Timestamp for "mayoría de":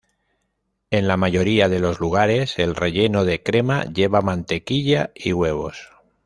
1.15-1.77